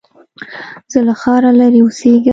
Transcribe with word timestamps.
زه 0.91 0.99
له 1.07 1.13
ښاره 1.21 1.51
لرې 1.59 1.79
اوسېږم 1.83 2.29